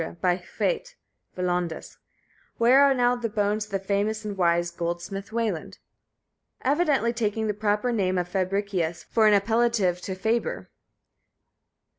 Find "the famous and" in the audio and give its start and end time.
3.71-4.35